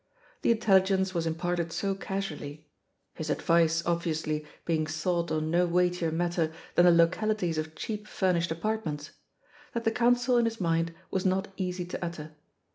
[0.41, 2.65] The intelligence was imparted so casually—
[3.19, 8.49] ^his advice, obviously, being sought on no weightier matter than the localities of cheap furnished
[8.49, 9.11] apartments—
[9.75, 12.31] ^that the counsel in his mind was not easy to utter.